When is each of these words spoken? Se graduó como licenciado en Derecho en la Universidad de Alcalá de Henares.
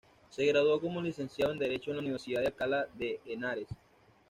Se 0.31 0.43
graduó 0.47 0.81
como 0.81 0.99
licenciado 0.99 1.51
en 1.53 1.59
Derecho 1.59 1.91
en 1.91 1.97
la 1.97 2.01
Universidad 2.01 2.41
de 2.41 2.47
Alcalá 2.47 2.87
de 2.95 3.21
Henares. 3.23 3.67